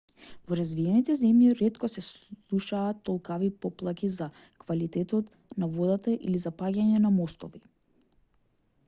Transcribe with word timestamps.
во 0.51 0.55
развиените 0.59 1.15
земји 1.17 1.49
ретко 1.57 1.89
се 1.95 2.03
слушаат 2.05 3.03
толкави 3.09 3.49
поплаки 3.65 4.09
за 4.15 4.29
квалитетот 4.65 5.29
на 5.65 5.69
водата 5.77 6.15
или 6.31 6.43
за 6.47 6.53
паѓање 6.63 7.03
на 7.05 7.13
мостови 7.19 7.63